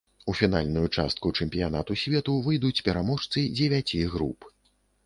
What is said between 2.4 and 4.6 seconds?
выйдуць пераможцы дзевяці груп.